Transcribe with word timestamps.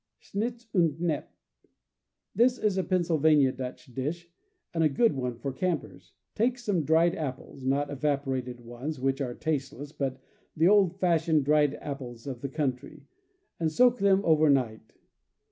Suits 0.19 0.65
uud 0.73 0.97
Knepp.— 0.99 1.27
This 2.35 2.57
is 2.57 2.75
a 2.75 2.83
Pennsylvania 2.83 3.51
Dutch 3.51 3.85
dish, 3.85 4.31
and 4.73 4.83
a 4.83 4.89
good 4.89 5.13
one 5.15 5.37
for 5.37 5.53
campers. 5.53 6.13
Take 6.33 6.57
some 6.57 6.81
dried 6.83 7.13
apples 7.13 7.63
(not 7.63 7.91
evaporated 7.91 8.61
ones, 8.61 8.99
which 8.99 9.21
are 9.21 9.35
tasteless, 9.35 9.91
but 9.91 10.19
the 10.57 10.67
old 10.67 10.99
fashioned 10.99 11.45
dried 11.45 11.75
apples 11.75 12.25
of 12.25 12.41
the 12.41 12.49
country) 12.49 13.03
and 13.59 13.71
soak 13.71 13.99
them 13.99 14.25
over 14.25 14.49
night. 14.49 14.93